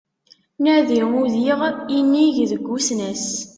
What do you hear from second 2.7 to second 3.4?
usnas